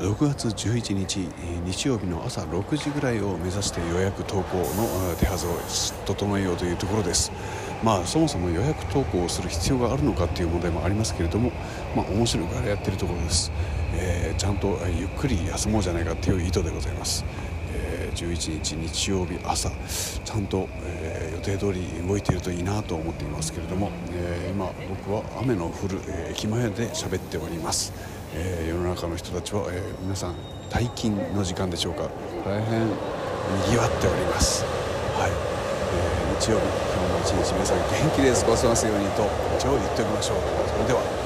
[0.00, 1.28] 6月11日
[1.64, 4.64] 日曜日の朝6時ぐらいを目指して予約投稿の
[5.18, 5.50] 手はずを
[6.04, 7.32] 整えようというところです。
[7.82, 11.52] まあそもそも予約投稿をする必要があるのかっていう問題もありますけれども
[11.94, 13.52] まあ面白いからやってるところです、
[13.94, 17.24] えー、ちゃんとゆっくり休もうじゃないかっていう意図でございます。
[17.72, 19.70] え11日日曜日朝
[20.24, 27.92] ちゃんと、えー、予定通り動いているといいなと思っていますけれども、えー、今僕は雨の降る、えー、駅前で喋っております、
[28.36, 30.34] えー、世の中の人たちは、えー、皆さん
[30.68, 32.08] 退勤の時間でしょうか。
[32.44, 32.92] 大変に
[33.70, 34.64] ぎわっております。
[35.16, 39.24] はい、えー、日曜日今日も一日皆さん元気で過ごせますようにと
[39.58, 40.36] 一応言っておきましょう。
[40.68, 41.25] それでは。